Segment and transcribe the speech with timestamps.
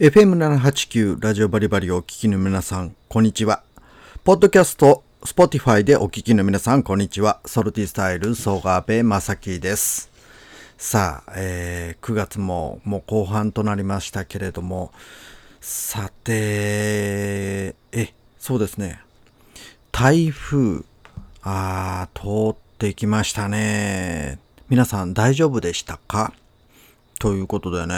[0.00, 3.62] FM789 ラジオバリバリをお聞きの皆さん、こんにちは。
[4.24, 7.40] ポッドキャスト、Spotify でお聞きの皆さん、こんにちは。
[7.44, 10.10] ソルティスタイル、ソガベマサキです。
[10.78, 14.92] さあ、えー、9月ももう後半となりましたけれども、
[15.60, 18.98] さて、え、そうですね。
[19.92, 20.84] 台風、
[21.42, 24.38] あー、通ってきましたね。
[24.70, 26.32] 皆さん大丈夫でしたか？
[27.22, 27.94] ということでね、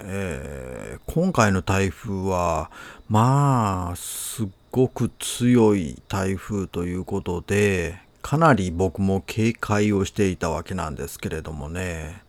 [0.00, 2.70] えー、今回の台風は、
[3.08, 12.20] まあ、すっごく強い台風ということで、かなり僕も警戒をしていたわけなんですけれどもね。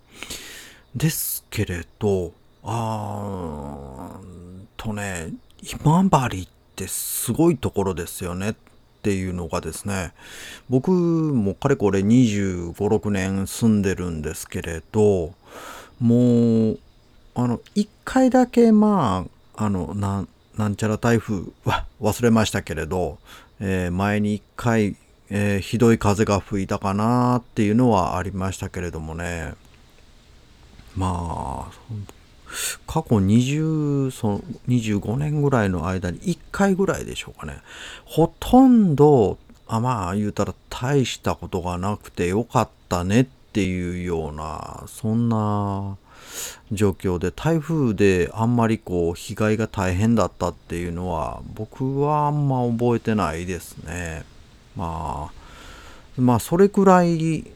[0.95, 2.31] ですけれど、
[2.63, 5.33] あーとね、
[5.83, 8.55] 今治ってすごいところですよねっ
[9.01, 10.13] ていうのがですね、
[10.69, 15.33] 僕もかれこれ25、6年住んでるんですけれど、
[15.99, 16.79] もう、
[17.35, 19.25] あの、一回だけ、ま
[19.55, 23.19] あ、あの、なん、なんちゃら台風は忘れましたけれど、
[23.59, 24.95] えー、前に一回、
[25.29, 29.53] えー、ひどい風が吹いたかなっていうのはありましたけれどもね。
[30.95, 31.77] まあ、
[32.87, 37.61] 過去20その25年ぐらいの間に1回ぐらいでしょうかね。
[38.05, 43.27] ほとんど、あまあ言うたら大したことがなくてよかったねっ
[43.57, 45.97] っていうようなそんな
[46.71, 54.25] 状況で台風であんまりこう被害が大変だったっていうのは僕はあんま覚えてないですね。
[54.75, 57.47] まあまあそれくらい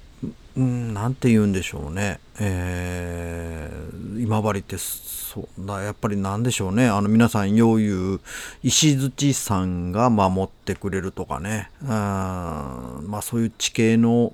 [0.55, 6.87] 何て言うんでしょうね、えー、今治ってそんなやっぱりなんでしょうね。
[6.87, 8.21] あの皆さんよう言う
[8.63, 11.69] 石槌さんが守ってくれるとかね。
[11.83, 14.33] うんまあそういう地形の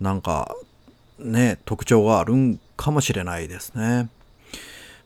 [0.00, 0.56] なんか
[1.24, 4.08] ね、特徴があるんかもしれないですね。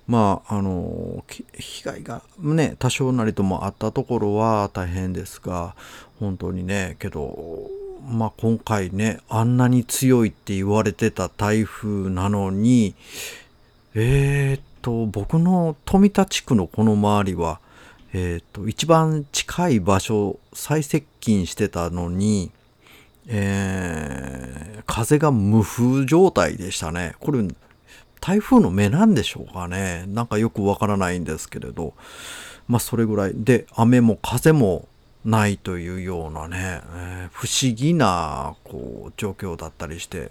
[0.07, 1.23] まあ、あの、
[1.59, 5.75] 被害がね、多少なりともあったところは大変ですが、
[6.19, 7.71] 本当にね、けど、
[8.09, 12.95] まあ今回ね、あんなに強いって言われてた台風なのに、
[13.95, 17.61] えー、っと、僕の富田地区のこの周りは、
[18.15, 22.51] えー、っと、一番近い場所、最接近してたのに、
[23.29, 27.15] えー、風が無風状態でしたね。
[27.21, 27.47] これ、
[28.21, 30.05] 台風の目なんでしょうかね。
[30.09, 31.95] なんかよくわからないんですけれど、
[32.67, 33.33] まあそれぐらい。
[33.35, 34.89] で、雨も風も
[35.25, 40.31] ないというようなね、えー、不思議なこう状況だったりして、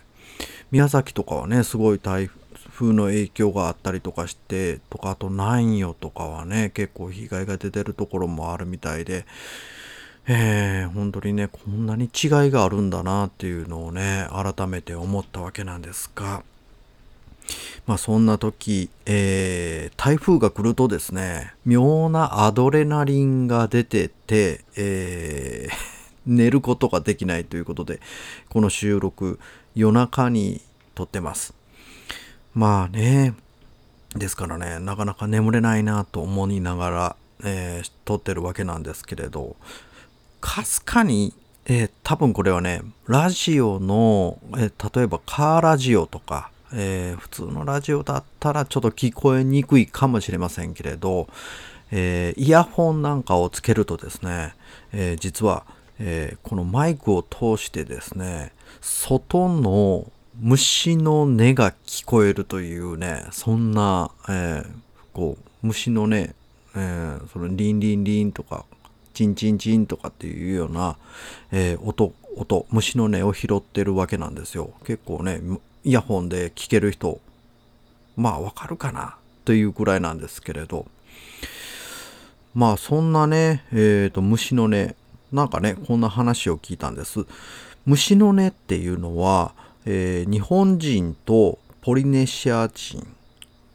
[0.72, 2.30] 宮崎とかはね、すごい台
[2.74, 9.26] 風の影響があったりとかして、とか、あと南予とかはね、結構被害が出てるところもあるみたいで、
[10.30, 16.44] えー、本当にね、こんなに違いがあるんだなっていうのをね、改めて思ったわけなんですが、
[17.86, 25.74] まあそんな時、えー、台風が来るとですね、妙なアドレナリンが出てて、えー、
[26.28, 28.02] 寝ることができないということで、
[28.50, 29.40] この収録、
[29.76, 30.62] 夜中に
[30.94, 31.54] 撮ってます。
[32.54, 33.34] まあね、
[34.14, 39.56] ですからね、なかなか眠れないなと思いながら、えー、撮ってるわけなんですけれど、
[40.42, 41.34] かすかに、
[41.66, 51.28] えー、多分これはね、ラジオの、えー、例えばカーラジオとか、えー、普通のラジオだったらちょっと聞こえにくいかもしれませんけれど、
[51.90, 54.54] えイヤホンなんかをつけるとですね、
[54.92, 55.64] え実は、
[56.00, 64.64] えこのマイクを通してですね、外の虫の音が聞こえるというね、そんな、え
[65.14, 66.36] こう、虫のね、
[66.76, 68.66] えー、そのリンリンリンとか
[69.18, 70.96] チンチンチンとかっていうような、
[71.52, 74.70] えー、音、音、虫の音を拾ってるわけなんですよ。
[74.86, 75.42] 結構ね、
[75.84, 77.20] イヤホンで聞ける人、
[78.16, 80.86] まあわかるかなというくらいなんですけれど、
[82.54, 84.96] まあそんなね、えっ、ー、と、虫の音、
[85.32, 87.26] なんかね、こんな話を聞いたんです。
[87.88, 89.54] 虫の音っていうのは、
[89.86, 93.08] えー、日本人とポリネシア人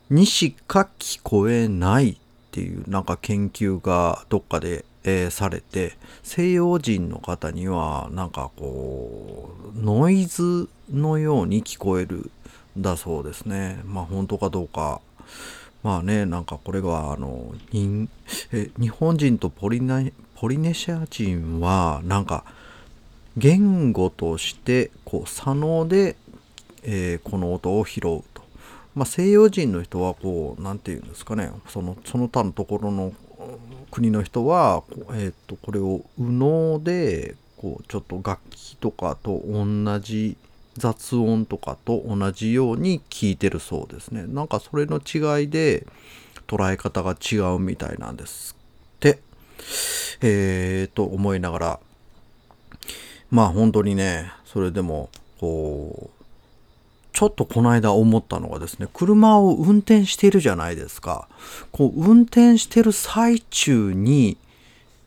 [0.08, 2.16] にしか聞こえないっ
[2.52, 12.30] ていうなんか研究がどっかでえー、されて西洋人の方にはなんかこうノイズのように聞こえる
[12.76, 13.80] だそうですね。
[13.84, 15.00] まあ本当かどうか。
[15.82, 17.54] まあねなんかこれがあの
[18.52, 22.44] え日本人とポリネポリネシア人はなんか
[23.36, 26.16] 言語としてこう左脳で、
[26.82, 28.24] えー、この音を拾うと、
[28.94, 31.50] まあ、西洋人の人はこう何て言うんですかね。
[31.68, 33.12] そのその他のところの
[33.92, 40.36] 国の人は、えー、とこれを右脳でこうちょっと楽器とかと同じ
[40.74, 44.24] 雑音とかと同じように聞いてるそうですね。
[44.26, 45.86] なんかそれの違いで
[46.48, 48.56] 捉え方が違うみたいなんです
[48.96, 49.20] って、
[50.22, 51.80] えー、と思いながら、
[53.30, 56.21] まあ本当にね、それでも、こう、
[57.22, 61.28] ちょっとこの間思ったのがですね、車を運転してるじゃないですか。
[61.70, 64.36] こう、運転してる最中に、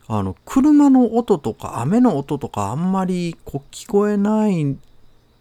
[0.08, 4.78] あの、車の音とか雨の音とかあんまりこう聞こえない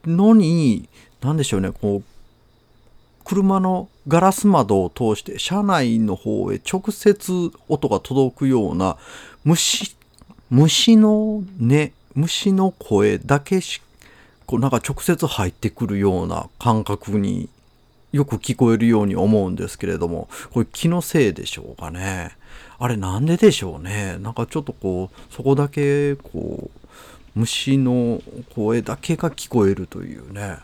[0.04, 0.88] のに、
[1.20, 2.02] なんでしょうね、こう、
[3.24, 8.96] 車のガラス窓を通して車内の方へ直接音が届くような
[9.44, 9.94] 虫、
[10.50, 13.80] 虫の音、虫の声だけし
[14.46, 17.48] こうなんか直接入ってくるような感覚に
[18.12, 22.36] よく聞こえるように思うんですけれども、これ気のせいでしょうかね。
[22.78, 24.18] あれなんででしょうね。
[24.20, 26.88] なんかちょっとこう、そこだけこう、
[27.34, 28.22] 虫の
[28.54, 30.58] 声だけが聞こえるというね。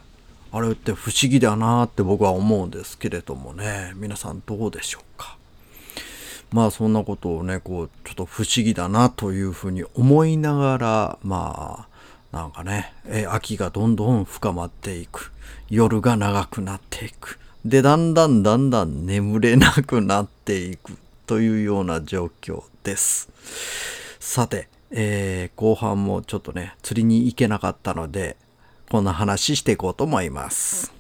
[0.53, 3.93] あれって不思議だなって僕は思うんですけれどもね。
[3.97, 5.37] 皆さんどうでしょうか。
[6.53, 11.90] まあそんなことをね、こう、ちょっと不思議だなというふうに思いながら、まあ、
[12.33, 15.33] なんかね、え秋がどんどん深まっていく。
[15.69, 17.39] 夜が長くなっていく。
[17.65, 20.97] で、だんだんだんだん眠れなくなっていく
[21.27, 23.29] というような状況です。
[24.21, 28.37] さて、えー、後半もちょっとね、釣りに行けなかったので、
[28.89, 30.93] こんな話していこうと思います。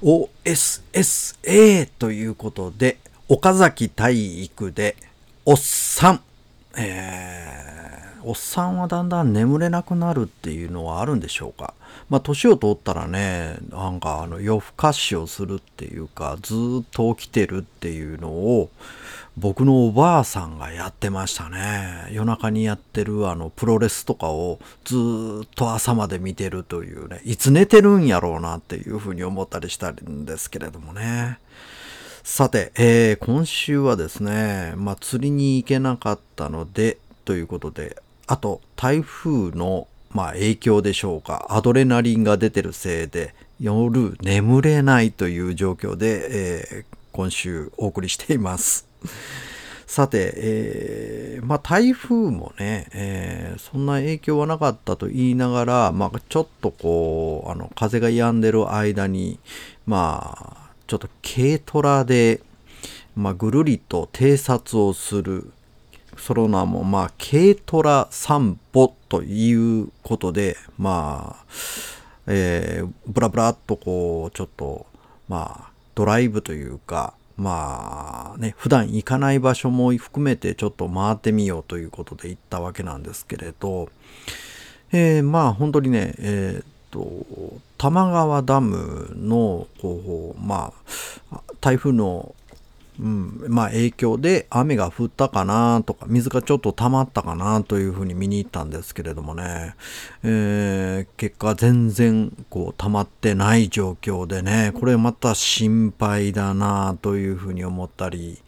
[0.00, 2.98] OSSA ということで、
[3.28, 4.96] 岡崎体育で、
[5.44, 6.22] おっさん、
[6.78, 11.72] えーおっさんはだんだん眠れなくなるっていうのはあるんでしょうか？
[12.10, 18.70] まあ年を取ったらねなんかあの夜更かしをするっていうかずっと起きてるっていうのを
[19.36, 22.08] 僕のおばあさんがやってましたね。
[22.10, 24.96] 夜中にやってるあのプロレスとかをず
[25.44, 31.38] っと朝まで見てるというねいつ寝てるんやろうなっていうふうに思ったりしたんですけれどもね。
[32.30, 37.96] さて、えー、今週はですね、まあ、釣りに行けなかったので、ということで、
[38.26, 48.86] あと台風のまあ影響でしょうかアドレナリンが出てるせいで夜眠れないという状況で、えー、今週お送りしています。
[49.86, 59.40] さて、えー、まあ台風もね、えー、そんな影響はなかったと言いながら、まあちょっとこう、あの風が止んでる間に、
[59.86, 60.57] まあ
[60.88, 62.40] ちょっと軽トラで、
[63.14, 65.52] まあ、ぐるりと偵察をする。
[66.16, 71.46] その名も、まあ、軽トラ散歩ということで、まあ、
[72.26, 74.86] えー、ブラブラっとこう、ちょっと、
[75.28, 83.90] まあ、ドライブというか、まあね、普段行かない場所も含めてちょっと回ってみようということで行ったわけなんですけれど、
[84.90, 87.24] えー、まあ本当にね、えー、と、
[87.76, 90.72] 玉川ダムの、こう、ま
[91.32, 92.34] あ、台風の
[93.00, 99.74] うん、まあ影響で雨が降ったかなとか、水がちょっと溜まったかなというふうに見に行ったんですけれどもね、
[100.24, 108.38] えー、結果全然こう溜まってない状況でね、これまた心配だなというふうに思ったり、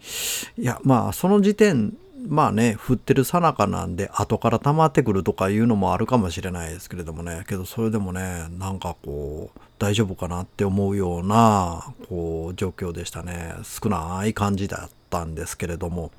[0.57, 1.93] いや、まあその時点、
[2.27, 13.55] まあね、降ってるさなかなんで、後から溜まってくるとかいうのもあるかもしれないですけれどもね、けどそれでもね、なんかこう、大丈夫かなって思うような、こう、状況でしたね。
[13.63, 16.11] 少ない感じだったんですけれども、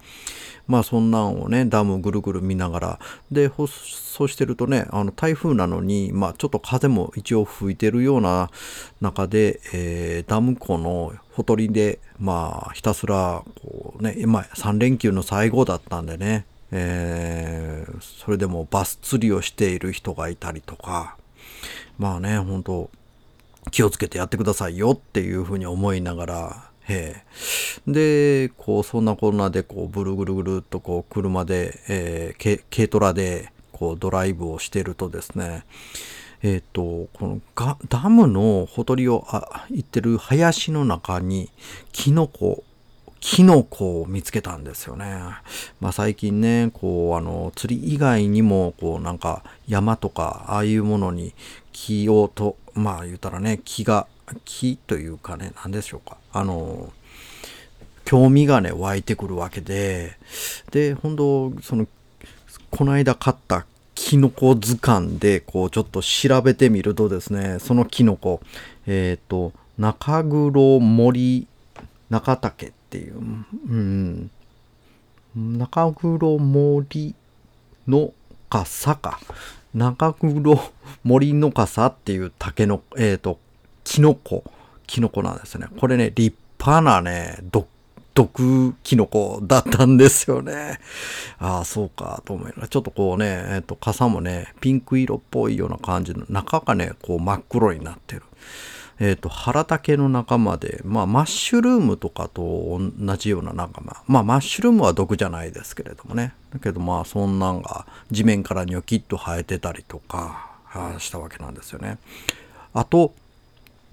[0.66, 2.98] まあそんなんをね、ダムぐるぐる見ながら、
[3.30, 8.50] で、そうしてるとね、あの台風なのに、まあちょっと風も一応吹いてるような
[9.00, 21.16] 中で、えー、ダム湖のほとりで、まあひたすら、こうね、今3連休の最後だったんでね、えー、それでもバス釣りをしている人がいたりとか、
[21.98, 22.90] まあね、本当
[23.70, 27.16] 気をつけてやってくださいよっていうふうに思いながら、へ
[27.86, 35.64] で、こう、そんなこんなで、こう、ぐるぐるぐるっと、こう、車で、えー、軽トラで、こう、ドライブをしてるとですね、
[36.42, 41.50] えっ、ー、と、このがダムのほとりをあ行ってる林の中に、
[41.92, 42.64] キノコ、
[43.20, 45.06] キノコを見つけたんですよね。
[45.80, 51.32] まあ最近ね、こう、あの、釣り以外にも、こう、なんか山とか、ああいうものに
[51.70, 54.08] 木をと、まあ言ったらね、木が、
[54.44, 56.16] 木というかね、何でしょうか。
[56.32, 56.92] あの、
[58.04, 60.16] 興味がね、湧いてくるわけで、
[60.70, 61.86] で、本当その、
[62.70, 68.40] この間買ったキノコ図鑑で、こう、ちょっと調べてみるとですね、そのキノコ、
[68.86, 71.46] えっ、ー、と、中黒森
[72.12, 74.30] 中竹っていう、うん、
[75.34, 77.14] 中黒森
[77.88, 78.12] の
[78.50, 79.18] 傘か。
[79.72, 80.60] 中黒
[81.04, 83.38] 森の傘っていう竹の、えっ、ー、と、
[83.84, 84.44] キノコ、
[84.86, 85.66] キノコなんですね。
[85.78, 87.66] これね、立派なね、毒、
[88.14, 90.78] 毒キノコだったんですよね。
[91.38, 98.22] ああ、そうか、と思いながら、ちょっとこうね、えっ、と、傘もね、ピンク色っぽいような感じの、中がね、こう真っ黒になってる。
[99.00, 104.02] えっ、と、腹竹の仲間で、まあ、マッシュルームとかと同じような仲間。
[104.06, 106.34] まあ、マッシュルームは毒じゃないですけれどもね。
[106.52, 110.50] だけど、まあ、そんなんが地面からニョキッと生えてたりとか、
[110.98, 111.98] したわけなんですよね。
[112.74, 113.14] あと、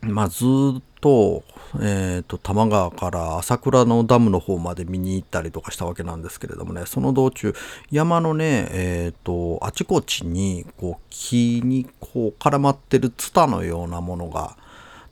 [0.01, 1.43] まあ、ずっと、
[1.75, 7.53] えっ、ー、と、多摩川から朝倉のダムの方まで見に行ったりとかしたわけなんですけれどもね、その道中、
[7.91, 14.55] 山のね、えっ、ー、と、あちこちに、こう、木にこう絡まってるツタのようなものが、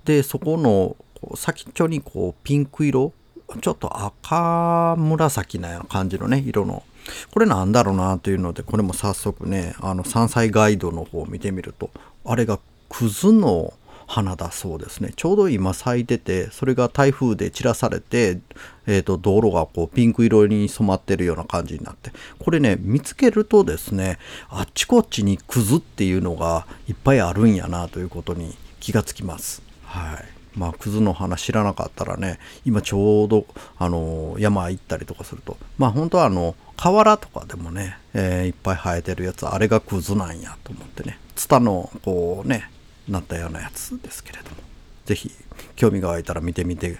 [0.05, 0.95] で、そこの
[1.35, 3.13] 先っちょにこう、ピンク色、
[3.61, 6.83] ちょっと赤紫なような感じのね、色の、
[7.31, 11.89] これなんだろうなというので、これも早速ね、あの山菜ガイドの方を見てみると、
[12.25, 13.73] あれがクズの
[14.07, 15.11] 花だそうですね。
[15.15, 18.39] ちょうど今咲いてて、それが台風で散らされて、
[18.87, 24.17] えっ、ー、と、道路がこうピンク色に染まってるような感じになって、これね、見つけるとですね、
[24.49, 29.61] あっちこっちにクズっていうのがいっぱいあるんやなということに気がつきます。
[29.83, 30.37] はい。
[30.57, 33.45] まあ、クズの花知らなかったらね、今ちょうど、
[33.77, 42.71] あの、山行ったりとかすると、まあ、本当はあの、河原とかでもね、えー、いっぱい生えてるやつ、あれがクズなんやと思ってね、ツタの、こうね、
[43.07, 44.57] なったようなやつですけれども、
[45.05, 45.31] 是非
[45.75, 46.97] 興味が湧いたら見てみて、う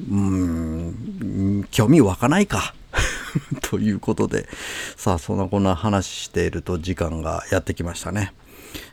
[0.00, 2.74] ーん、興味湧かないか。
[3.62, 4.48] ということで、
[4.96, 8.32] さあ、そんなこんな話していると時間がやってきましたね。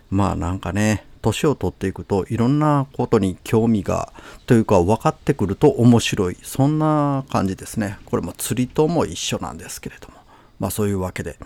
[0.10, 4.14] まあなんかね、年を取っていくといろんなことに興味が
[4.48, 6.38] というか分かってくると面白い。
[6.42, 8.00] そんな感じですね。
[8.06, 10.16] これも釣りとも一緒なんですけれども。
[10.60, 11.38] まあそういうわけで。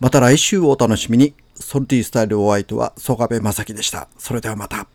[0.00, 1.34] また来週をお楽しみに。
[1.62, 4.08] ソルティスタイルお相手は曽我部正樹でした。
[4.18, 4.86] それではまた。